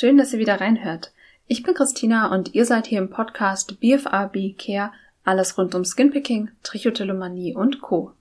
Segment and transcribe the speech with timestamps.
[0.00, 1.12] Schön, dass ihr wieder reinhört.
[1.46, 4.92] Ich bin Christina und ihr seid hier im Podcast BFAB Care,
[5.24, 8.12] alles rund um Skinpicking, Trichotillomanie und Co.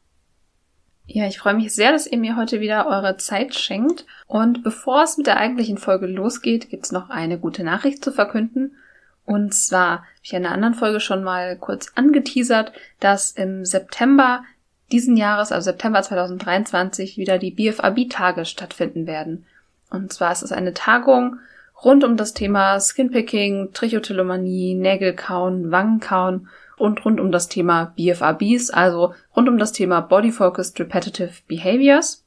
[1.06, 4.06] Ja, ich freue mich sehr, dass ihr mir heute wieder eure Zeit schenkt.
[4.28, 8.76] Und bevor es mit der eigentlichen Folge losgeht, gibt's noch eine gute Nachricht zu verkünden.
[9.24, 14.44] Und zwar habe ich in einer anderen Folge schon mal kurz angeteasert, dass im September
[14.92, 19.46] diesen Jahres, also September 2023, wieder die BFAB-Tage stattfinden werden.
[19.90, 21.40] Und zwar ist es eine Tagung
[21.84, 29.14] rund um das Thema Skinpicking, Trichotillomanie, Nägelkauen, Wangenkauen und rund um das Thema BFABs, also
[29.36, 32.26] rund um das Thema Body Focused Repetitive Behaviors.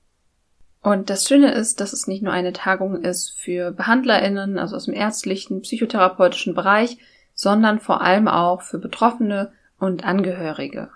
[0.82, 4.86] Und das Schöne ist, dass es nicht nur eine Tagung ist für BehandlerInnen, also aus
[4.86, 6.98] dem ärztlichen, psychotherapeutischen Bereich,
[7.34, 10.90] sondern vor allem auch für Betroffene und Angehörige.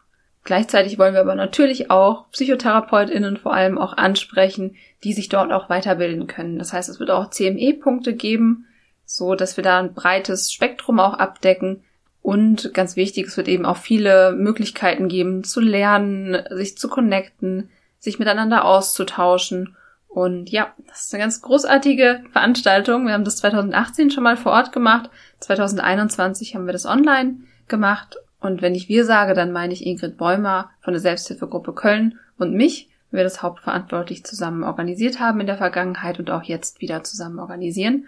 [0.47, 5.69] Gleichzeitig wollen wir aber natürlich auch PsychotherapeutInnen vor allem auch ansprechen, die sich dort auch
[5.69, 6.57] weiterbilden können.
[6.61, 8.65] Das heißt, es wird auch CME-Punkte geben,
[9.05, 11.83] so dass wir da ein breites Spektrum auch abdecken.
[12.23, 17.69] Und ganz wichtig, es wird eben auch viele Möglichkeiten geben, zu lernen, sich zu connecten,
[17.99, 19.75] sich miteinander auszutauschen.
[20.07, 23.07] Und ja, das ist eine ganz großartige Veranstaltung.
[23.07, 25.11] Wir haben das 2018 schon mal vor Ort gemacht.
[25.41, 30.17] 2021 haben wir das online gemacht und wenn ich wir sage, dann meine ich Ingrid
[30.17, 35.56] Bäumer von der Selbsthilfegruppe Köln und mich, wir das hauptverantwortlich zusammen organisiert haben in der
[35.56, 38.06] Vergangenheit und auch jetzt wieder zusammen organisieren.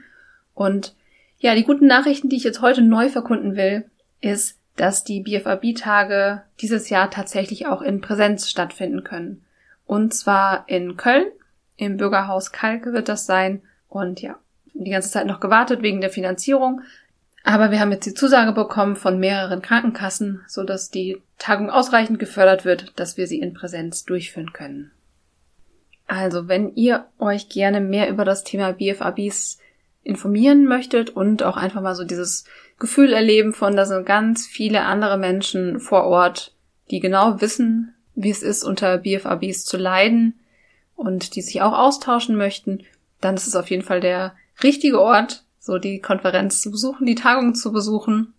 [0.55, 0.95] Und
[1.39, 3.85] ja, die guten Nachrichten, die ich jetzt heute neu verkunden will,
[4.21, 9.45] ist, dass die BFAB-Tage dieses Jahr tatsächlich auch in Präsenz stattfinden können.
[9.87, 11.27] Und zwar in Köln,
[11.77, 13.63] im Bürgerhaus Kalke wird das sein.
[13.89, 14.39] Und ja,
[14.75, 16.83] die ganze Zeit noch gewartet wegen der Finanzierung.
[17.45, 22.19] Aber wir haben jetzt die Zusage bekommen von mehreren Krankenkassen, so dass die Tagung ausreichend
[22.19, 24.91] gefördert wird, dass wir sie in Präsenz durchführen können.
[26.07, 29.59] Also, wenn ihr euch gerne mehr über das Thema BFABs
[30.03, 32.45] informieren möchtet und auch einfach mal so dieses
[32.79, 36.55] Gefühl erleben von, da sind ganz viele andere Menschen vor Ort,
[36.91, 40.41] die genau wissen, wie es ist, unter BFABs zu leiden
[40.97, 42.85] und die sich auch austauschen möchten,
[43.21, 47.15] dann ist es auf jeden Fall der richtige Ort, so die Konferenz zu besuchen, die
[47.15, 48.33] Tagung zu besuchen.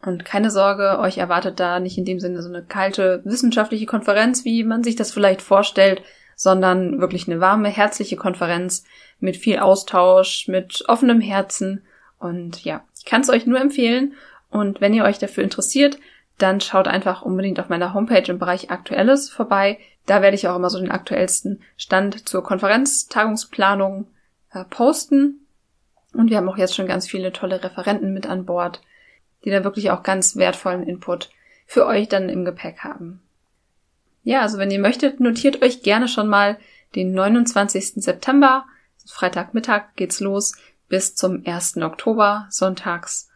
[0.00, 4.46] Und keine Sorge, euch erwartet da nicht in dem Sinne so eine kalte wissenschaftliche Konferenz,
[4.46, 6.02] wie man sich das vielleicht vorstellt,
[6.36, 8.84] sondern wirklich eine warme, herzliche Konferenz
[9.20, 11.82] mit viel Austausch, mit offenem Herzen.
[12.18, 14.14] Und ja, ich kann es euch nur empfehlen.
[14.50, 15.98] Und wenn ihr euch dafür interessiert,
[16.38, 19.78] dann schaut einfach unbedingt auf meiner Homepage im Bereich Aktuelles vorbei.
[20.06, 24.06] Da werde ich auch immer so den aktuellsten Stand zur Konferenztagungsplanung
[24.50, 25.43] äh, posten.
[26.14, 28.80] Und wir haben auch jetzt schon ganz viele tolle Referenten mit an Bord,
[29.44, 31.30] die da wirklich auch ganz wertvollen Input
[31.66, 33.20] für euch dann im Gepäck haben.
[34.22, 36.58] Ja, also wenn ihr möchtet, notiert euch gerne schon mal
[36.94, 38.02] den 29.
[38.02, 38.64] September,
[39.06, 40.54] Freitagmittag geht's los,
[40.88, 41.78] bis zum 1.
[41.78, 43.28] Oktober, sonntags.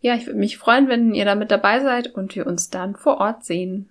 [0.00, 2.96] Ja, ich würde mich freuen, wenn ihr da mit dabei seid und wir uns dann
[2.96, 3.90] vor Ort sehen.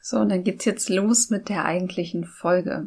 [0.00, 2.86] So, und dann geht's jetzt los mit der eigentlichen Folge.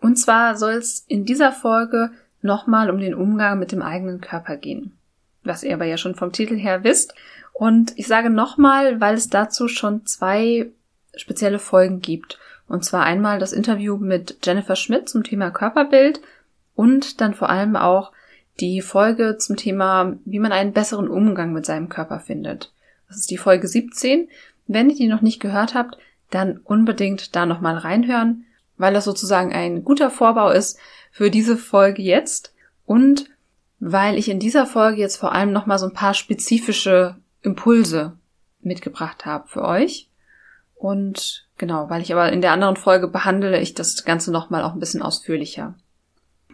[0.00, 2.10] Und zwar soll es in dieser Folge
[2.42, 4.96] nochmal um den Umgang mit dem eigenen Körper gehen.
[5.44, 7.14] Was ihr aber ja schon vom Titel her wisst.
[7.52, 10.70] Und ich sage nochmal, weil es dazu schon zwei
[11.14, 12.38] spezielle Folgen gibt.
[12.68, 16.20] Und zwar einmal das Interview mit Jennifer Schmidt zum Thema Körperbild
[16.74, 18.12] und dann vor allem auch
[18.60, 22.72] die Folge zum Thema, wie man einen besseren Umgang mit seinem Körper findet.
[23.08, 24.28] Das ist die Folge 17.
[24.66, 25.98] Wenn ihr die noch nicht gehört habt,
[26.30, 28.44] dann unbedingt da nochmal reinhören,
[28.76, 30.78] weil das sozusagen ein guter Vorbau ist
[31.10, 32.54] für diese Folge jetzt
[32.86, 33.26] und
[33.80, 38.16] weil ich in dieser Folge jetzt vor allem nochmal so ein paar spezifische Impulse
[38.60, 40.08] mitgebracht habe für euch.
[40.74, 44.74] Und genau, weil ich aber in der anderen Folge behandle ich das Ganze nochmal auch
[44.74, 45.74] ein bisschen ausführlicher.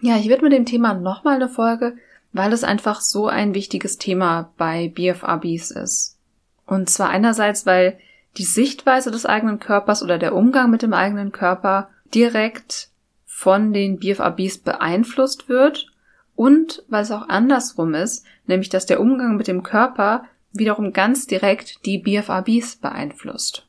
[0.01, 1.97] Ja, ich widme dem Thema nochmal eine Folge,
[2.33, 6.19] weil es einfach so ein wichtiges Thema bei BFRBs ist.
[6.67, 7.99] Und zwar einerseits, weil
[8.37, 12.91] die Sichtweise des eigenen Körpers oder der Umgang mit dem eigenen Körper direkt
[13.39, 15.89] von den BFABs beeinflusst wird
[16.37, 21.27] und weil es auch andersrum ist, nämlich dass der Umgang mit dem Körper wiederum ganz
[21.27, 23.67] direkt die BFABs beeinflusst.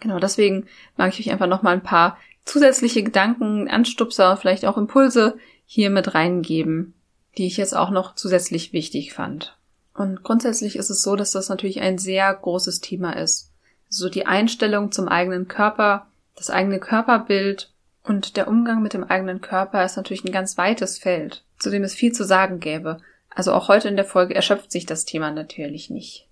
[0.00, 0.66] Genau, deswegen
[0.96, 6.16] mag ich euch einfach nochmal ein paar zusätzliche Gedanken, Anstupser, vielleicht auch Impulse hier mit
[6.16, 6.94] reingeben,
[7.38, 9.56] die ich jetzt auch noch zusätzlich wichtig fand.
[9.94, 13.52] Und grundsätzlich ist es so, dass das natürlich ein sehr großes Thema ist.
[13.88, 17.70] So die Einstellung zum eigenen Körper, das eigene Körperbild
[18.04, 21.82] und der Umgang mit dem eigenen Körper ist natürlich ein ganz weites Feld, zu dem
[21.82, 22.98] es viel zu sagen gäbe.
[23.30, 26.28] Also auch heute in der Folge erschöpft sich das Thema natürlich nicht.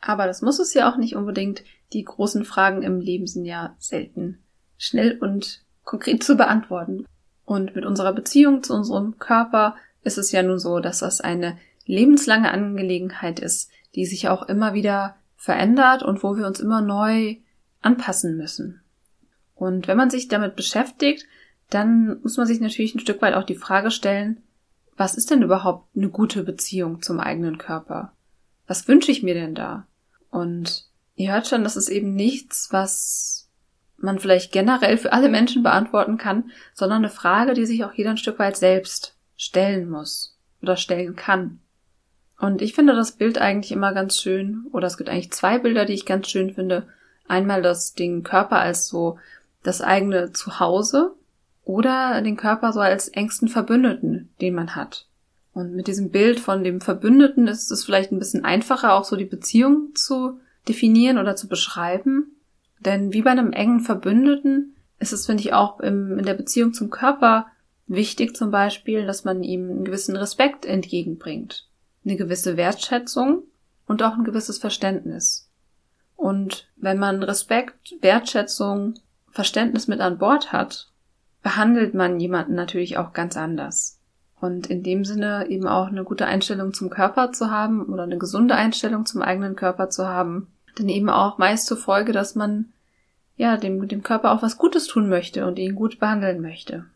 [0.00, 1.62] Aber das muss es ja auch nicht unbedingt.
[1.92, 4.42] Die großen Fragen im Leben sind ja selten
[4.76, 7.06] schnell und konkret zu beantworten.
[7.44, 11.56] Und mit unserer Beziehung zu unserem Körper ist es ja nun so, dass das eine
[11.84, 17.36] lebenslange Angelegenheit ist, die sich auch immer wieder verändert und wo wir uns immer neu
[17.80, 18.79] anpassen müssen.
[19.60, 21.26] Und wenn man sich damit beschäftigt,
[21.68, 24.42] dann muss man sich natürlich ein Stück weit auch die Frage stellen,
[24.96, 28.12] was ist denn überhaupt eine gute Beziehung zum eigenen Körper?
[28.66, 29.86] Was wünsche ich mir denn da?
[30.30, 33.50] Und ihr hört schon, das ist eben nichts, was
[33.98, 38.10] man vielleicht generell für alle Menschen beantworten kann, sondern eine Frage, die sich auch jeder
[38.10, 41.60] ein Stück weit selbst stellen muss oder stellen kann.
[42.38, 45.84] Und ich finde das Bild eigentlich immer ganz schön, oder es gibt eigentlich zwei Bilder,
[45.84, 46.88] die ich ganz schön finde.
[47.28, 49.18] Einmal das den Körper als so
[49.62, 51.14] das eigene Zuhause
[51.64, 55.06] oder den Körper so als engsten Verbündeten, den man hat.
[55.52, 59.16] Und mit diesem Bild von dem Verbündeten ist es vielleicht ein bisschen einfacher, auch so
[59.16, 62.36] die Beziehung zu definieren oder zu beschreiben.
[62.78, 66.72] Denn wie bei einem engen Verbündeten ist es, finde ich, auch im, in der Beziehung
[66.72, 67.46] zum Körper
[67.86, 71.68] wichtig zum Beispiel, dass man ihm einen gewissen Respekt entgegenbringt,
[72.04, 73.42] eine gewisse Wertschätzung
[73.86, 75.50] und auch ein gewisses Verständnis.
[76.16, 78.94] Und wenn man Respekt, Wertschätzung,
[79.30, 80.90] Verständnis mit an Bord hat,
[81.42, 83.98] behandelt man jemanden natürlich auch ganz anders.
[84.40, 88.18] Und in dem Sinne eben auch eine gute Einstellung zum Körper zu haben oder eine
[88.18, 92.72] gesunde Einstellung zum eigenen Körper zu haben, dann eben auch meist zur Folge, dass man
[93.36, 96.86] ja dem, dem Körper auch was Gutes tun möchte und ihn gut behandeln möchte.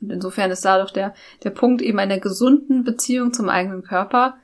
[0.00, 1.14] Und insofern ist da doch der,
[1.44, 4.36] der Punkt eben einer gesunden Beziehung zum eigenen Körper,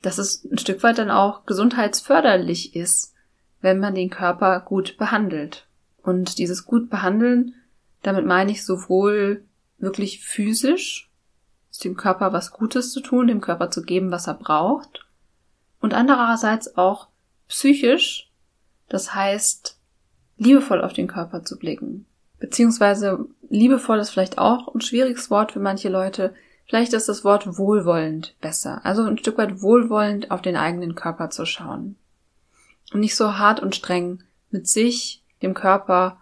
[0.00, 3.14] dass es ein Stück weit dann auch gesundheitsförderlich ist,
[3.60, 5.66] wenn man den Körper gut behandelt.
[6.02, 7.54] Und dieses gut behandeln,
[8.02, 9.44] damit meine ich sowohl
[9.78, 11.10] wirklich physisch,
[11.84, 15.06] dem Körper was Gutes zu tun, dem Körper zu geben, was er braucht,
[15.80, 17.08] und andererseits auch
[17.48, 18.30] psychisch,
[18.88, 19.78] das heißt,
[20.38, 22.06] liebevoll auf den Körper zu blicken.
[22.38, 26.34] Beziehungsweise liebevoll ist vielleicht auch ein schwieriges Wort für manche Leute.
[26.66, 28.84] Vielleicht ist das Wort wohlwollend besser.
[28.84, 31.96] Also ein Stück weit wohlwollend auf den eigenen Körper zu schauen.
[32.92, 36.18] Und nicht so hart und streng mit sich, dem Körper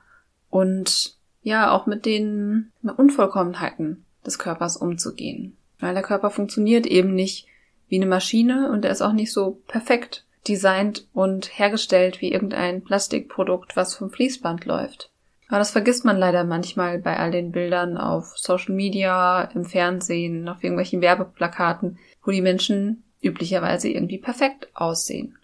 [0.48, 5.56] und ja auch mit den Unvollkommenheiten des Körpers umzugehen.
[5.78, 7.46] Weil der Körper funktioniert eben nicht
[7.88, 12.82] wie eine Maschine und er ist auch nicht so perfekt designt und hergestellt wie irgendein
[12.82, 15.10] Plastikprodukt, was vom Fließband läuft.
[15.48, 20.48] Aber das vergisst man leider manchmal bei all den Bildern auf Social Media, im Fernsehen,
[20.48, 25.36] auf irgendwelchen Werbeplakaten, wo die Menschen üblicherweise irgendwie perfekt aussehen.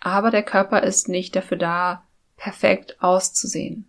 [0.00, 2.02] Aber der Körper ist nicht dafür da,
[2.42, 3.86] perfekt auszusehen.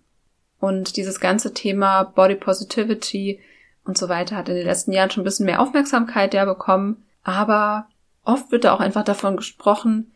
[0.59, 3.39] Und dieses ganze Thema Body Positivity
[3.83, 7.03] und so weiter hat in den letzten Jahren schon ein bisschen mehr Aufmerksamkeit ja bekommen.
[7.23, 7.87] Aber
[8.23, 10.11] oft wird da auch einfach davon gesprochen,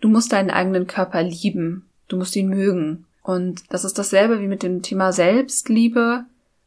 [0.00, 1.88] du musst deinen eigenen Körper lieben.
[2.08, 3.06] Du musst ihn mögen.
[3.22, 6.24] Und das ist dasselbe wie mit dem Thema Selbstliebe.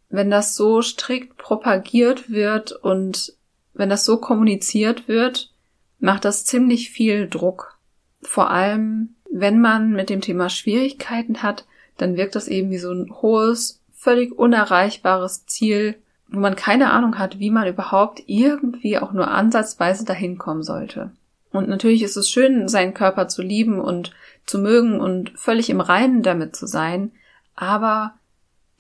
[0.10, 3.34] Wenn das so strikt propagiert wird und
[3.74, 5.54] wenn das so kommuniziert wird,
[6.00, 7.78] macht das ziemlich viel Druck.
[8.22, 11.66] Vor allem, wenn man mit dem Thema Schwierigkeiten hat,
[11.98, 15.96] dann wirkt das eben wie so ein hohes, völlig unerreichbares Ziel,
[16.30, 21.12] wo man keine Ahnung hat, wie man überhaupt irgendwie auch nur ansatzweise dahin kommen sollte.
[21.52, 24.14] Und natürlich ist es schön, seinen Körper zu lieben und
[24.46, 27.12] zu mögen und völlig im Reinen damit zu sein,
[27.56, 28.14] aber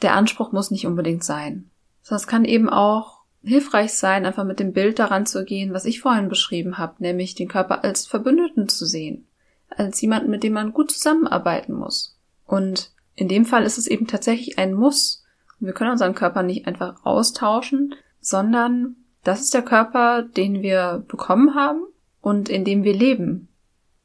[0.01, 1.69] der Anspruch muss nicht unbedingt sein.
[2.09, 6.01] Es kann eben auch hilfreich sein, einfach mit dem Bild daran zu gehen, was ich
[6.01, 9.25] vorhin beschrieben habe, nämlich den Körper als Verbündeten zu sehen,
[9.69, 12.17] als jemanden, mit dem man gut zusammenarbeiten muss.
[12.45, 15.23] Und in dem Fall ist es eben tatsächlich ein Muss.
[15.59, 21.53] Wir können unseren Körper nicht einfach austauschen, sondern das ist der Körper, den wir bekommen
[21.53, 21.83] haben
[22.21, 23.49] und in dem wir leben.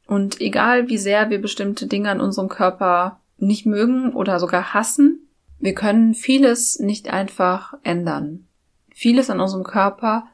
[0.07, 5.29] Und egal wie sehr wir bestimmte Dinge an unserem Körper nicht mögen oder sogar hassen,
[5.59, 8.47] wir können vieles nicht einfach ändern.
[8.91, 10.27] Vieles an unserem Körper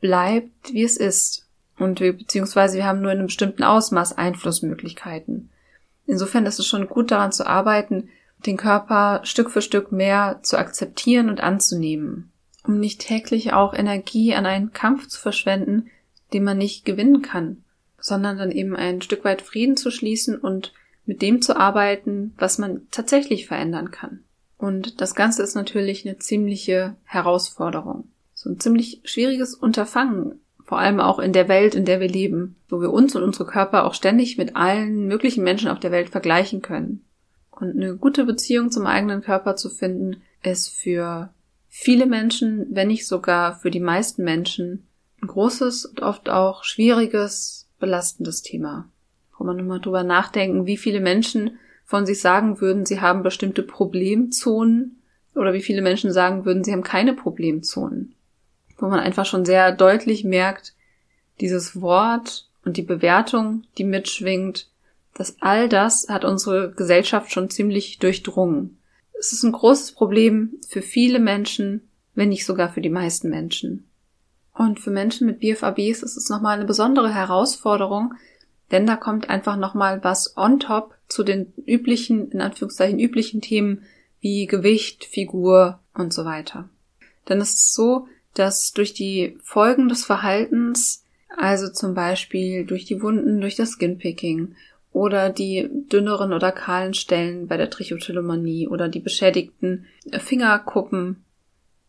[0.00, 1.41] bleibt, wie es ist.
[1.82, 5.50] Und wir, beziehungsweise wir haben nur in einem bestimmten Ausmaß Einflussmöglichkeiten.
[6.06, 8.08] Insofern ist es schon gut daran zu arbeiten,
[8.46, 12.30] den Körper Stück für Stück mehr zu akzeptieren und anzunehmen,
[12.66, 15.90] um nicht täglich auch Energie an einen Kampf zu verschwenden,
[16.32, 17.64] den man nicht gewinnen kann,
[17.98, 20.72] sondern dann eben ein Stück weit Frieden zu schließen und
[21.04, 24.24] mit dem zu arbeiten, was man tatsächlich verändern kann.
[24.56, 28.08] Und das Ganze ist natürlich eine ziemliche Herausforderung.
[28.34, 30.40] So ein ziemlich schwieriges Unterfangen,
[30.72, 33.44] vor allem auch in der Welt, in der wir leben, wo wir uns und unsere
[33.44, 37.04] Körper auch ständig mit allen möglichen Menschen auf der Welt vergleichen können.
[37.50, 41.28] Und eine gute Beziehung zum eigenen Körper zu finden, ist für
[41.68, 44.86] viele Menschen, wenn nicht sogar für die meisten Menschen,
[45.20, 48.88] ein großes und oft auch schwieriges, belastendes Thema.
[49.36, 53.62] Wo man nochmal drüber nachdenken, wie viele Menschen von sich sagen würden, sie haben bestimmte
[53.62, 55.02] Problemzonen
[55.34, 58.14] oder wie viele Menschen sagen würden, sie haben keine Problemzonen.
[58.78, 60.74] Wo man einfach schon sehr deutlich merkt,
[61.40, 64.68] dieses Wort und die Bewertung, die mitschwingt,
[65.14, 68.78] dass all das hat unsere Gesellschaft schon ziemlich durchdrungen.
[69.18, 73.88] Es ist ein großes Problem für viele Menschen, wenn nicht sogar für die meisten Menschen.
[74.54, 78.14] Und für Menschen mit BFABs ist es nochmal eine besondere Herausforderung,
[78.70, 83.82] denn da kommt einfach nochmal was on top zu den üblichen, in Anführungszeichen üblichen Themen
[84.20, 86.68] wie Gewicht, Figur und so weiter.
[87.28, 91.04] Denn es ist so, dass durch die Folgen des Verhaltens,
[91.36, 94.54] also zum Beispiel durch die Wunden, durch das Skinpicking
[94.92, 101.24] oder die dünneren oder kahlen Stellen bei der Trichotillomanie oder die beschädigten Fingerkuppen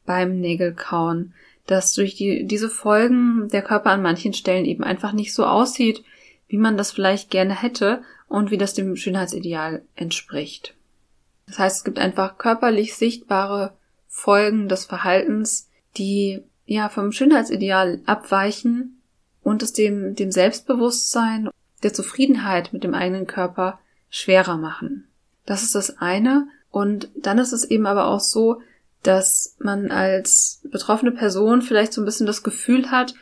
[0.06, 1.34] beim Nägelkauen,
[1.68, 6.04] dass durch die, diese Folgen der Körper an manchen Stellen eben einfach nicht so aussieht,
[6.48, 10.76] wie man das vielleicht gerne hätte und wie das dem Schönheitsideal entspricht.
[11.48, 13.74] Das heißt, es gibt einfach körperlich sichtbare
[14.08, 19.02] Folgen des Verhaltens, die ja vom Schönheitsideal abweichen
[19.42, 21.50] und es dem, dem Selbstbewusstsein,
[21.84, 25.08] der Zufriedenheit mit dem eigenen Körper schwerer machen.
[25.46, 26.48] Das ist das eine.
[26.72, 28.62] Und dann ist es eben aber auch so,
[29.04, 33.14] dass man als betroffene Person vielleicht so ein bisschen das Gefühl hat,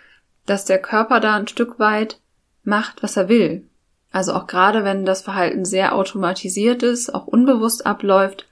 [0.45, 2.19] dass der Körper da ein Stück weit
[2.63, 3.67] macht, was er will.
[4.11, 8.47] Also auch gerade wenn das Verhalten sehr automatisiert ist, auch unbewusst abläuft,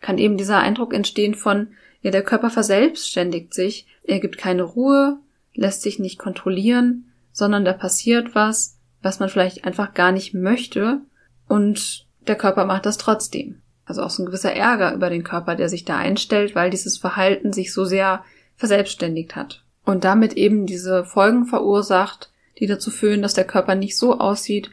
[0.00, 1.68] kann eben dieser Eindruck entstehen von,
[2.04, 5.16] ja, der Körper verselbstständigt sich, er gibt keine Ruhe,
[5.54, 11.00] lässt sich nicht kontrollieren, sondern da passiert was, was man vielleicht einfach gar nicht möchte
[11.48, 13.62] und der Körper macht das trotzdem.
[13.86, 16.98] Also auch so ein gewisser Ärger über den Körper, der sich da einstellt, weil dieses
[16.98, 18.22] Verhalten sich so sehr
[18.56, 19.64] verselbstständigt hat.
[19.86, 24.70] Und damit eben diese Folgen verursacht, die dazu führen, dass der Körper nicht so aussieht,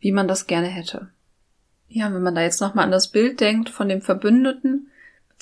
[0.00, 1.10] wie man das gerne hätte.
[1.88, 4.88] Ja, wenn man da jetzt nochmal an das Bild denkt von dem Verbündeten,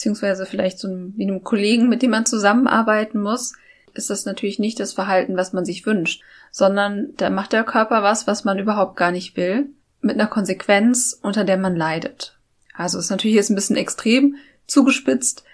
[0.01, 3.53] beziehungsweise vielleicht so einem, wie einem Kollegen, mit dem man zusammenarbeiten muss,
[3.93, 8.03] ist das natürlich nicht das Verhalten, was man sich wünscht, sondern da macht der Körper
[8.03, 9.69] was, was man überhaupt gar nicht will,
[10.01, 12.39] mit einer Konsequenz, unter der man leidet.
[12.75, 15.45] Also ist natürlich jetzt ein bisschen extrem zugespitzt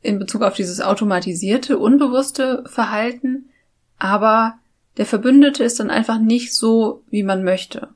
[0.00, 3.50] in Bezug auf dieses automatisierte, unbewusste Verhalten,
[3.98, 4.54] aber
[4.96, 7.88] der Verbündete ist dann einfach nicht so, wie man möchte.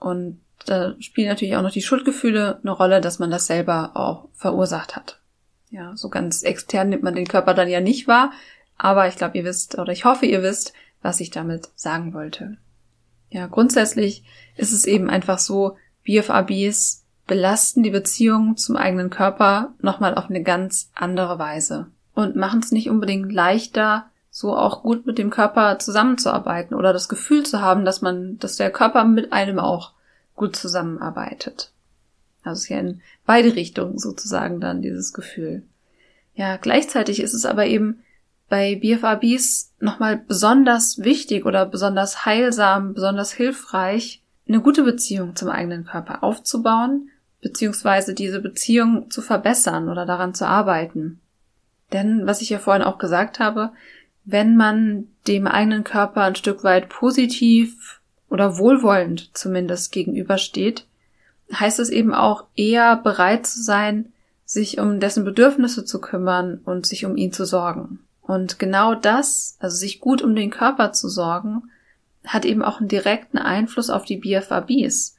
[0.00, 4.28] Und da spielen natürlich auch noch die Schuldgefühle eine Rolle, dass man das selber auch
[4.34, 5.20] verursacht hat.
[5.70, 8.32] Ja, so ganz extern nimmt man den Körper dann ja nicht wahr,
[8.76, 12.58] aber ich glaube, ihr wisst, oder ich hoffe, ihr wisst, was ich damit sagen wollte.
[13.30, 14.24] Ja, grundsätzlich
[14.56, 20.42] ist es eben einfach so, BFABs belasten die Beziehung zum eigenen Körper nochmal auf eine
[20.42, 25.78] ganz andere Weise und machen es nicht unbedingt leichter, so auch gut mit dem Körper
[25.78, 29.92] zusammenzuarbeiten oder das Gefühl zu haben, dass man, dass der Körper mit einem auch
[30.42, 31.70] gut zusammenarbeitet.
[32.42, 35.62] Also ist ja in beide Richtungen sozusagen dann dieses Gefühl.
[36.34, 38.02] Ja, gleichzeitig ist es aber eben
[38.48, 45.84] bei BFABs nochmal besonders wichtig oder besonders heilsam, besonders hilfreich, eine gute Beziehung zum eigenen
[45.84, 47.08] Körper aufzubauen
[47.40, 51.20] beziehungsweise diese Beziehung zu verbessern oder daran zu arbeiten.
[51.92, 53.70] Denn, was ich ja vorhin auch gesagt habe,
[54.24, 58.00] wenn man dem eigenen Körper ein Stück weit positiv
[58.32, 60.86] oder wohlwollend zumindest gegenübersteht,
[61.52, 64.10] heißt es eben auch eher bereit zu sein,
[64.46, 68.00] sich um dessen Bedürfnisse zu kümmern und sich um ihn zu sorgen.
[68.22, 71.64] Und genau das, also sich gut um den Körper zu sorgen,
[72.24, 75.16] hat eben auch einen direkten Einfluss auf die BFABs,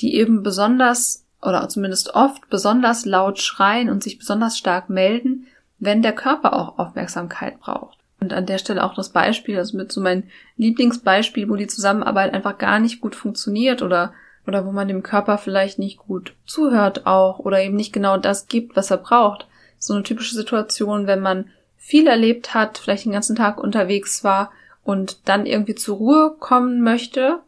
[0.00, 5.46] die eben besonders oder zumindest oft besonders laut schreien und sich besonders stark melden,
[5.78, 7.95] wenn der Körper auch Aufmerksamkeit braucht.
[8.26, 10.24] Und an der Stelle auch das Beispiel, also mit so mein
[10.56, 14.12] Lieblingsbeispiel, wo die Zusammenarbeit einfach gar nicht gut funktioniert oder
[14.48, 18.46] oder wo man dem Körper vielleicht nicht gut zuhört auch oder eben nicht genau das
[18.46, 19.46] gibt, was er braucht.
[19.78, 24.50] So eine typische Situation, wenn man viel erlebt hat, vielleicht den ganzen Tag unterwegs war
[24.84, 27.40] und dann irgendwie zur Ruhe kommen möchte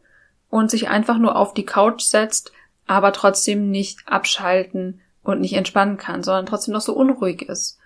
[0.51, 2.53] und sich einfach nur auf die Couch setzt
[2.89, 7.79] aber trotzdem nicht abschalten und nicht entspannen kann, sondern trotzdem noch so unruhig ist.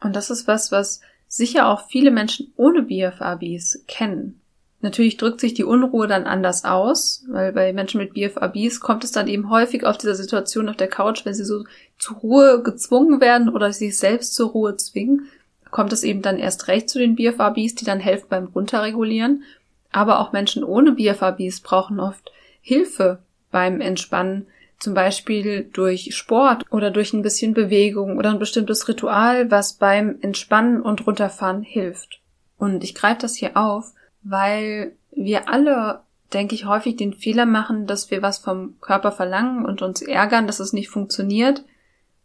[0.00, 1.00] Und das ist was, was
[1.30, 4.40] sicher auch viele Menschen ohne BFABs kennen.
[4.80, 9.12] Natürlich drückt sich die Unruhe dann anders aus, weil bei Menschen mit BFABs kommt es
[9.12, 11.64] dann eben häufig auf dieser Situation auf der Couch, wenn sie so
[11.98, 15.28] zur Ruhe gezwungen werden oder sich selbst zur Ruhe zwingen,
[15.70, 19.44] kommt es eben dann erst recht zu den BFABs, die dann helfen beim Runterregulieren.
[19.92, 23.20] Aber auch Menschen ohne BFABs brauchen oft Hilfe
[23.52, 24.46] beim Entspannen,
[24.80, 30.18] zum Beispiel durch Sport oder durch ein bisschen Bewegung oder ein bestimmtes Ritual, was beim
[30.22, 32.20] Entspannen und Runterfahren hilft.
[32.58, 36.00] Und ich greife das hier auf, weil wir alle,
[36.32, 40.46] denke ich, häufig den Fehler machen, dass wir was vom Körper verlangen und uns ärgern,
[40.46, 41.64] dass es nicht funktioniert,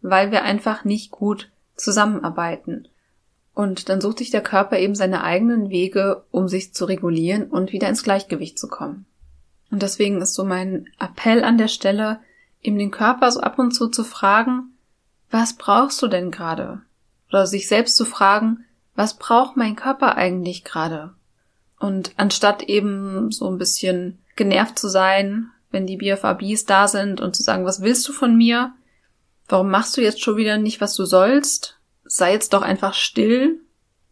[0.01, 2.87] weil wir einfach nicht gut zusammenarbeiten.
[3.53, 7.73] Und dann sucht sich der Körper eben seine eigenen Wege, um sich zu regulieren und
[7.73, 9.05] wieder ins Gleichgewicht zu kommen.
[9.71, 12.19] Und deswegen ist so mein Appell an der Stelle,
[12.65, 14.73] eben den Körper so ab und zu zu fragen,
[15.31, 16.81] was brauchst du denn gerade?
[17.29, 21.13] Oder sich selbst zu fragen, was braucht mein Körper eigentlich gerade?
[21.79, 27.35] Und anstatt eben so ein bisschen genervt zu sein, wenn die BFABs da sind und
[27.35, 28.73] zu sagen, was willst du von mir?
[29.47, 31.77] Warum machst du jetzt schon wieder nicht, was du sollst?
[32.05, 33.59] Sei jetzt doch einfach still,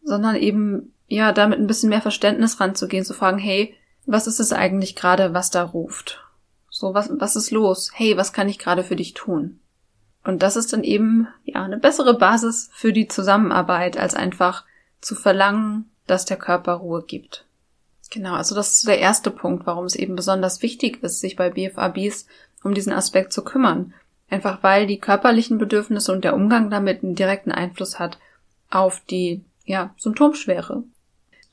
[0.02, 4.52] sondern eben, ja, damit ein bisschen mehr Verständnis ranzugehen, zu fragen, hey, was ist es
[4.52, 6.23] eigentlich gerade, was da ruft?
[6.84, 7.92] So, was, was ist los?
[7.94, 9.58] Hey, was kann ich gerade für dich tun?
[10.22, 14.66] Und das ist dann eben, ja, eine bessere Basis für die Zusammenarbeit, als einfach
[15.00, 17.46] zu verlangen, dass der Körper Ruhe gibt.
[18.10, 21.48] Genau, also das ist der erste Punkt, warum es eben besonders wichtig ist, sich bei
[21.48, 22.26] BFABs
[22.62, 23.94] um diesen Aspekt zu kümmern.
[24.28, 28.18] Einfach weil die körperlichen Bedürfnisse und der Umgang damit einen direkten Einfluss hat
[28.68, 30.84] auf die, ja, Symptomschwere.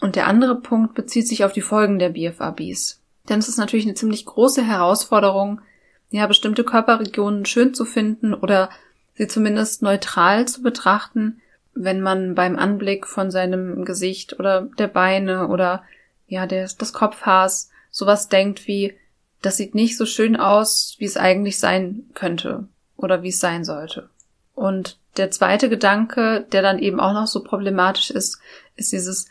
[0.01, 3.00] Und der andere Punkt bezieht sich auf die Folgen der BFABs.
[3.29, 5.61] Denn es ist natürlich eine ziemlich große Herausforderung,
[6.09, 8.69] ja, bestimmte Körperregionen schön zu finden oder
[9.13, 11.41] sie zumindest neutral zu betrachten,
[11.73, 15.83] wenn man beim Anblick von seinem Gesicht oder der Beine oder
[16.27, 18.97] ja, des, des Kopfhaars sowas denkt wie,
[19.41, 23.63] das sieht nicht so schön aus, wie es eigentlich sein könnte oder wie es sein
[23.63, 24.09] sollte.
[24.53, 28.39] Und der zweite Gedanke, der dann eben auch noch so problematisch ist,
[28.75, 29.27] ist dieses,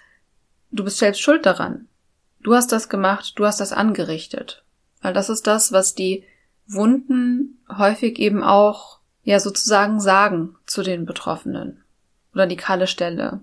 [0.70, 1.88] du bist selbst schuld daran.
[2.42, 4.64] Du hast das gemacht, du hast das angerichtet.
[5.02, 6.24] Weil das ist das, was die
[6.66, 11.82] Wunden häufig eben auch, ja, sozusagen sagen zu den Betroffenen.
[12.34, 13.40] Oder die kahle Stelle.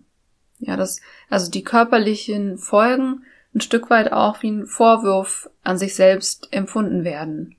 [0.59, 3.23] Ja, das, also die körperlichen Folgen
[3.53, 7.55] ein Stück weit auch wie ein Vorwurf an sich selbst empfunden werden.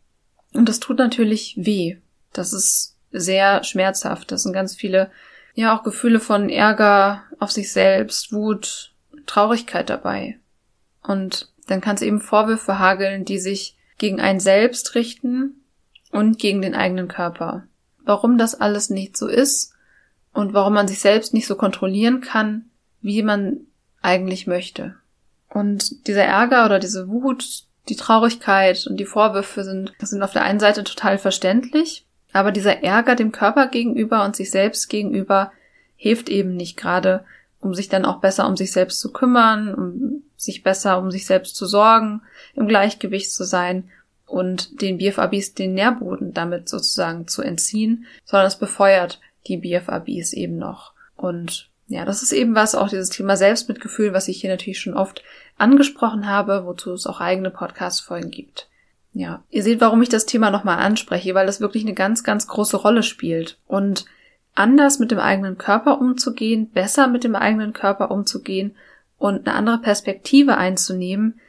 [0.55, 1.99] Und das tut natürlich weh.
[2.33, 4.31] Das ist sehr schmerzhaft.
[4.31, 5.11] Das sind ganz viele,
[5.55, 8.93] ja, auch Gefühle von Ärger auf sich selbst, Wut,
[9.27, 10.39] Traurigkeit dabei.
[11.03, 15.65] Und dann kann es eben Vorwürfe hageln, die sich gegen einen selbst richten
[16.11, 17.65] und gegen den eigenen Körper.
[18.05, 19.75] Warum das alles nicht so ist
[20.33, 22.67] und warum man sich selbst nicht so kontrollieren kann,
[23.01, 23.61] wie man
[24.01, 24.95] eigentlich möchte.
[25.51, 30.43] Und dieser Ärger oder diese Wut, die Traurigkeit und die Vorwürfe sind, sind auf der
[30.43, 35.53] einen Seite total verständlich, aber dieser Ärger dem Körper gegenüber und sich selbst gegenüber
[35.97, 37.25] hilft eben nicht gerade,
[37.61, 41.27] um sich dann auch besser um sich selbst zu kümmern, um sich besser um sich
[41.27, 42.23] selbst zu sorgen,
[42.55, 43.91] im Gleichgewicht zu sein
[44.27, 50.57] und den BFABs den Nährboden damit sozusagen zu entziehen, sondern es befeuert die BFABs eben
[50.57, 50.93] noch.
[51.17, 54.95] Und ja, das ist eben was, auch dieses Thema Selbstmitgefühl, was ich hier natürlich schon
[54.95, 55.23] oft
[55.57, 58.69] angesprochen habe, wozu es auch eigene Podcast-Folgen gibt.
[59.15, 62.47] Ja, ihr seht, warum ich das Thema nochmal anspreche, weil das wirklich eine ganz, ganz
[62.47, 63.59] große Rolle spielt.
[63.67, 64.05] Und
[64.55, 68.77] anders mit dem eigenen Körper umzugehen, besser mit dem eigenen Körper umzugehen
[69.19, 71.41] und eine andere Perspektive einzunehmen,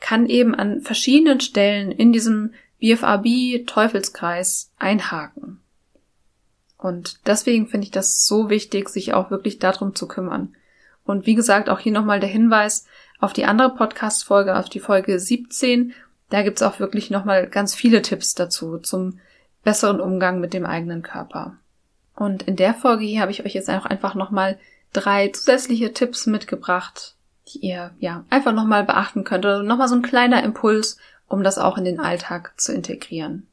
[0.00, 5.60] kann eben an verschiedenen Stellen in diesem BFRB-Teufelskreis einhaken.
[6.78, 10.54] Und deswegen finde ich das so wichtig, sich auch wirklich darum zu kümmern.
[11.04, 12.86] Und wie gesagt, auch hier nochmal der Hinweis
[13.18, 15.92] auf die andere Podcast-Folge, auf die Folge 17.
[16.30, 19.18] Da gibt's auch wirklich nochmal ganz viele Tipps dazu zum
[19.64, 21.56] besseren Umgang mit dem eigenen Körper.
[22.14, 24.58] Und in der Folge hier habe ich euch jetzt auch einfach nochmal
[24.92, 27.16] drei zusätzliche Tipps mitgebracht,
[27.48, 31.58] die ihr ja einfach nochmal beachten könnt oder nochmal so ein kleiner Impuls, um das
[31.58, 33.46] auch in den Alltag zu integrieren.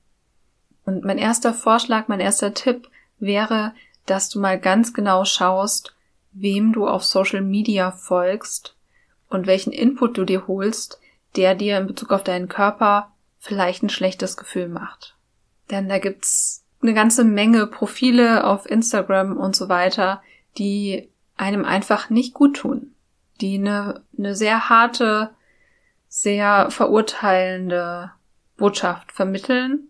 [0.85, 3.73] Und mein erster Vorschlag, mein erster Tipp wäre,
[4.05, 5.95] dass du mal ganz genau schaust,
[6.31, 8.75] wem du auf Social Media folgst
[9.29, 10.99] und welchen Input du dir holst,
[11.35, 15.15] der dir in Bezug auf deinen Körper vielleicht ein schlechtes Gefühl macht.
[15.71, 20.21] Denn da gibt's eine ganze Menge Profile auf Instagram und so weiter,
[20.57, 22.94] die einem einfach nicht gut tun,
[23.41, 25.31] die eine, eine sehr harte,
[26.07, 28.11] sehr verurteilende
[28.57, 29.89] Botschaft vermitteln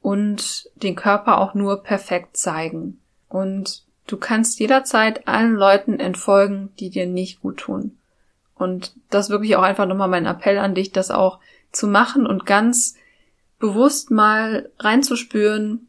[0.00, 3.00] und den Körper auch nur perfekt zeigen.
[3.28, 7.98] Und du kannst jederzeit allen Leuten entfolgen, die dir nicht gut tun.
[8.54, 11.40] Und das wirklich auch einfach nochmal mein Appell an dich, das auch
[11.72, 12.96] zu machen und ganz
[13.58, 15.88] bewusst mal reinzuspüren,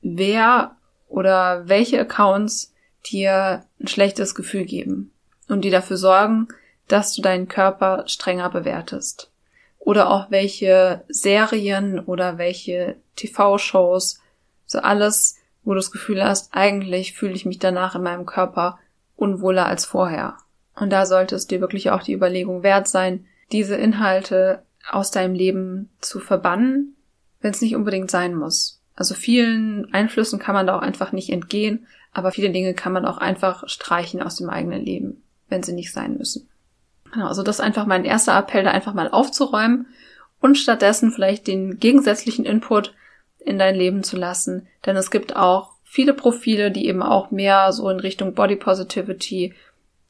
[0.00, 0.76] wer
[1.08, 2.72] oder welche Accounts
[3.06, 5.12] dir ein schlechtes Gefühl geben
[5.48, 6.48] und die dafür sorgen,
[6.88, 9.30] dass du deinen Körper strenger bewertest
[9.78, 14.20] oder auch welche Serien oder welche TV-Shows,
[14.66, 18.78] so alles, wo du das Gefühl hast, eigentlich fühle ich mich danach in meinem Körper
[19.16, 20.36] unwohler als vorher.
[20.76, 25.34] Und da sollte es dir wirklich auch die Überlegung wert sein, diese Inhalte aus deinem
[25.34, 26.96] Leben zu verbannen,
[27.40, 28.80] wenn es nicht unbedingt sein muss.
[28.94, 33.06] Also vielen Einflüssen kann man da auch einfach nicht entgehen, Aber viele Dinge kann man
[33.06, 35.21] auch einfach streichen aus dem eigenen Leben,
[35.52, 36.48] wenn sie nicht sein müssen.
[37.12, 39.86] Genau, also das ist einfach mein erster Appell, da einfach mal aufzuräumen
[40.40, 42.94] und stattdessen vielleicht den gegensätzlichen Input
[43.38, 44.66] in dein Leben zu lassen.
[44.86, 49.54] Denn es gibt auch viele Profile, die eben auch mehr so in Richtung Body Positivity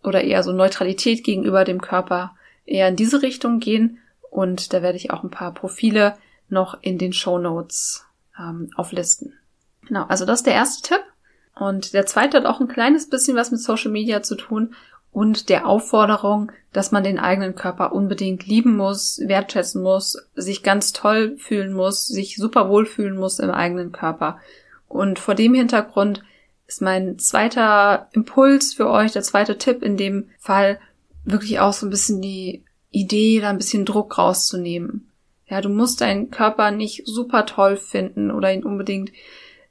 [0.04, 3.98] oder eher so Neutralität gegenüber dem Körper eher in diese Richtung gehen.
[4.30, 6.16] Und da werde ich auch ein paar Profile
[6.48, 8.06] noch in den Show Notes
[8.38, 9.34] ähm, auflisten.
[9.88, 11.02] Genau, also das ist der erste Tipp.
[11.54, 14.74] Und der zweite hat auch ein kleines bisschen was mit Social Media zu tun
[15.12, 20.92] und der Aufforderung, dass man den eigenen Körper unbedingt lieben muss, wertschätzen muss, sich ganz
[20.92, 24.38] toll fühlen muss, sich super wohl fühlen muss im eigenen Körper.
[24.88, 26.22] Und vor dem Hintergrund
[26.66, 30.80] ist mein zweiter Impuls für euch, der zweite Tipp in dem Fall,
[31.24, 35.10] wirklich auch so ein bisschen die Idee, da ein bisschen Druck rauszunehmen.
[35.46, 39.12] Ja, du musst deinen Körper nicht super toll finden oder ihn unbedingt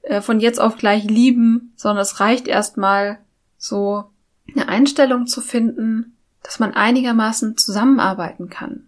[0.03, 3.17] äh, von jetzt auf gleich lieben, sondern es reicht erstmal
[3.57, 4.05] so
[4.53, 8.87] eine Einstellung zu finden, dass man einigermaßen zusammenarbeiten kann.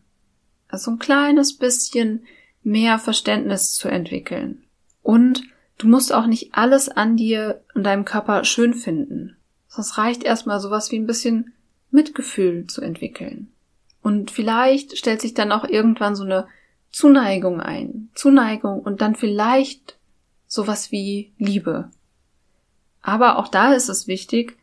[0.68, 2.26] Also ein kleines bisschen
[2.64, 4.64] mehr Verständnis zu entwickeln.
[5.02, 5.44] Und
[5.78, 9.36] du musst auch nicht alles an dir und deinem Körper schön finden.
[9.68, 11.54] Sonst reicht erstmal sowas wie ein bisschen
[11.92, 13.52] Mitgefühl zu entwickeln.
[14.02, 16.48] Und vielleicht stellt sich dann auch irgendwann so eine
[16.92, 18.10] Zuneigung ein.
[18.14, 19.98] Zuneigung und dann vielleicht
[20.48, 21.90] sowas wie Liebe.
[23.02, 24.58] Aber auch da ist es wichtig,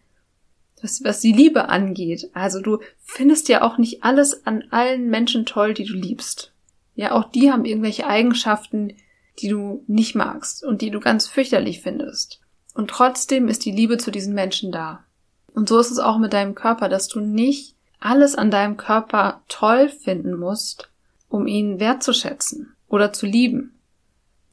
[0.82, 2.30] was, was die Liebe angeht.
[2.34, 6.52] Also du findest ja auch nicht alles an allen Menschen toll, die du liebst.
[6.94, 8.94] Ja, auch die haben irgendwelche Eigenschaften,
[9.38, 12.40] die du nicht magst und die du ganz fürchterlich findest.
[12.74, 15.04] Und trotzdem ist die Liebe zu diesen Menschen da.
[15.54, 19.42] Und so ist es auch mit deinem Körper, dass du nicht alles an deinem Körper
[19.48, 20.90] toll finden musst,
[21.28, 23.78] um ihn wertzuschätzen oder zu lieben.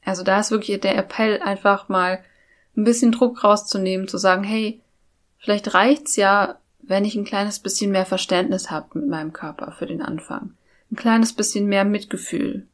[0.04, 2.24] Also da ist wirklich der Appell, einfach mal
[2.76, 4.82] ein bisschen Druck rauszunehmen, zu sagen, hey,
[5.39, 9.86] vielleicht reicht's ja, wenn ich ein kleines bisschen mehr Verständnis habe mit meinem Körper für
[9.86, 10.54] den Anfang.
[10.91, 12.65] Ein kleines bisschen mehr Mitgefühl.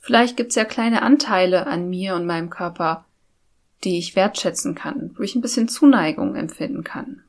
[0.00, 3.04] Vielleicht gibt's ja kleine Anteile an mir und meinem Körper,
[3.84, 7.22] die ich wertschätzen kann, wo ich ein bisschen Zuneigung empfinden kann.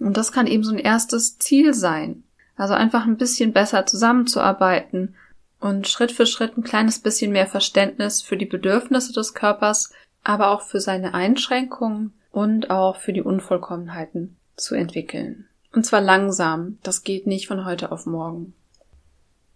[0.00, 2.24] Und das kann eben so ein erstes Ziel sein.
[2.56, 5.14] Also einfach ein bisschen besser zusammenzuarbeiten
[5.60, 9.92] und Schritt für Schritt ein kleines bisschen mehr Verständnis für die Bedürfnisse des Körpers,
[10.24, 15.46] aber auch für seine Einschränkungen und auch für die Unvollkommenheiten zu entwickeln.
[15.72, 16.78] Und zwar langsam.
[16.82, 18.54] Das geht nicht von heute auf morgen.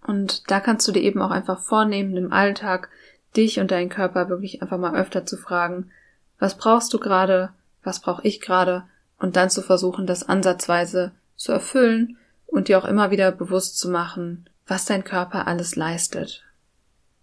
[0.06, 2.90] Und da kannst du dir eben auch einfach vornehmen, im Alltag
[3.36, 5.90] dich und deinen Körper wirklich einfach mal öfter zu fragen,
[6.38, 7.50] was brauchst du gerade,
[7.82, 8.84] was brauche ich gerade,
[9.18, 13.88] und dann zu versuchen, das ansatzweise zu erfüllen und dir auch immer wieder bewusst zu
[13.88, 16.42] machen, was dein Körper alles leistet.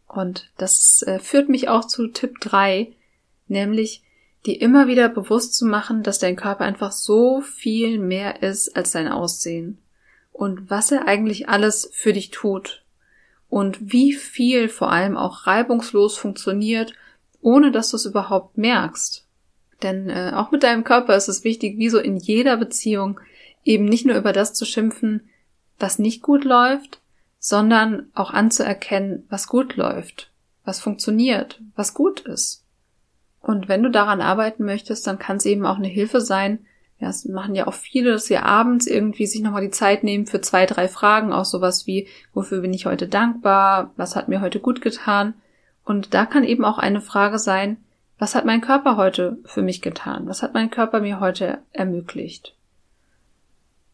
[0.08, 2.94] Und das äh, führt mich auch zu Tipp 3,
[3.48, 4.04] nämlich
[4.46, 8.92] dir immer wieder bewusst zu machen, dass dein Körper einfach so viel mehr ist als
[8.92, 9.80] dein Aussehen
[10.32, 12.84] und was er eigentlich alles für dich tut
[13.50, 16.94] und wie viel vor allem auch reibungslos funktioniert,
[17.42, 19.26] ohne dass du es überhaupt merkst.
[19.82, 23.20] Denn äh, auch mit deinem Körper ist es wichtig, wie so in jeder Beziehung,
[23.64, 25.30] eben nicht nur über das zu schimpfen,
[25.78, 27.02] was nicht gut läuft,
[27.40, 30.32] sondern auch anzuerkennen, was gut läuft,
[30.66, 32.66] was funktioniert, was gut ist.
[33.42, 36.60] Und wenn du daran arbeiten möchtest, dann kann es eben auch eine Hilfe sein.
[37.00, 40.26] Ja, es machen ja auch viele, dass sie abends irgendwie sich nochmal die Zeit nehmen
[40.26, 44.42] für zwei, drei Fragen, auch sowas wie, wofür bin ich heute dankbar, was hat mir
[44.42, 45.34] heute gut getan.
[45.86, 47.78] Und da kann eben auch eine Frage sein,
[48.18, 50.28] was hat mein Körper heute für mich getan?
[50.28, 52.54] Was hat mein Körper mir heute ermöglicht?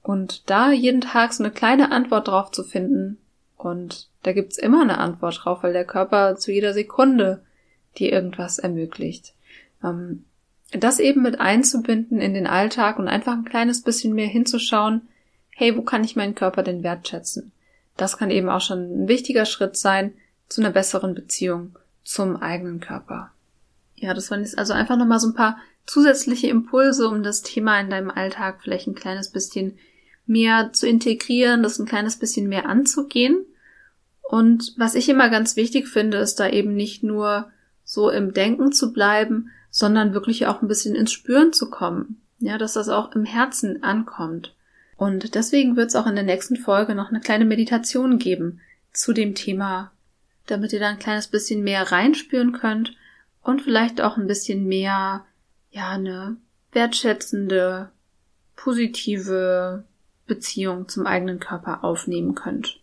[0.01, 3.19] Und da jeden Tag so eine kleine Antwort drauf zu finden,
[3.57, 7.43] und da gibt's immer eine Antwort drauf, weil der Körper zu jeder Sekunde
[7.97, 9.34] dir irgendwas ermöglicht.
[9.85, 10.25] Ähm,
[10.71, 15.07] das eben mit einzubinden in den Alltag und einfach ein kleines bisschen mehr hinzuschauen,
[15.51, 17.51] hey, wo kann ich meinen Körper denn wertschätzen?
[17.97, 20.13] Das kann eben auch schon ein wichtiger Schritt sein
[20.49, 23.31] zu einer besseren Beziehung zum eigenen Körper.
[23.95, 27.79] Ja, das waren jetzt also einfach nochmal so ein paar zusätzliche Impulse, um das Thema
[27.79, 29.77] in deinem Alltag vielleicht ein kleines bisschen
[30.25, 33.45] mehr zu integrieren, das ein kleines bisschen mehr anzugehen.
[34.23, 37.51] Und was ich immer ganz wichtig finde, ist da eben nicht nur
[37.83, 42.21] so im Denken zu bleiben, sondern wirklich auch ein bisschen ins Spüren zu kommen.
[42.39, 44.55] Ja, dass das auch im Herzen ankommt.
[44.95, 48.61] Und deswegen wird es auch in der nächsten Folge noch eine kleine Meditation geben
[48.93, 49.91] zu dem Thema,
[50.45, 52.95] damit ihr da ein kleines bisschen mehr reinspüren könnt
[53.41, 55.25] und vielleicht auch ein bisschen mehr,
[55.71, 56.37] ja, eine
[56.71, 57.91] wertschätzende,
[58.55, 59.83] positive
[60.25, 62.79] Beziehung zum eigenen Körper aufnehmen könnt.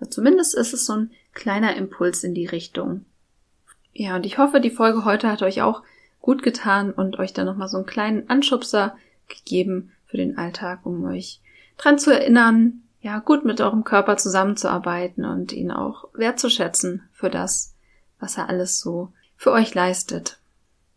[0.00, 3.04] Aber zumindest ist es so ein kleiner Impuls in die Richtung.
[3.92, 5.82] Ja, und ich hoffe, die Folge heute hat euch auch
[6.26, 8.96] gut getan und euch dann nochmal so einen kleinen Anschubser
[9.28, 11.40] gegeben für den Alltag, um euch
[11.78, 17.76] dran zu erinnern, ja, gut mit eurem Körper zusammenzuarbeiten und ihn auch wertzuschätzen für das,
[18.18, 20.40] was er alles so für euch leistet.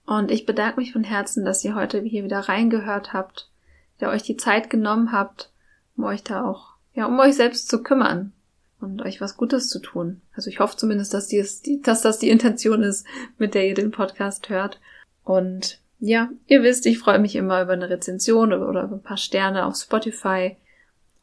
[0.08, 3.52] Und ich bedanke mich von Herzen, dass ihr heute hier wieder reingehört habt,
[4.00, 5.52] der euch die Zeit genommen habt,
[5.96, 8.34] um euch da auch, ja, um euch selbst zu kümmern
[8.82, 10.22] und euch was Gutes zu tun.
[10.34, 13.06] Also ich hoffe zumindest, dass, dies, dass das die Intention ist,
[13.38, 14.80] mit der ihr den Podcast hört.
[15.24, 19.18] Und ja, ihr wisst, ich freue mich immer über eine Rezension oder über ein paar
[19.18, 20.56] Sterne auf Spotify.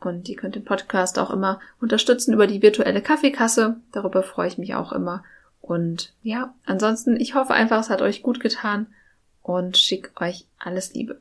[0.00, 3.76] Und ihr könnt den Podcast auch immer unterstützen über die virtuelle Kaffeekasse.
[3.92, 5.24] Darüber freue ich mich auch immer.
[5.60, 8.86] Und ja, ansonsten, ich hoffe einfach, es hat euch gut getan
[9.42, 11.20] und schick euch alles Liebe.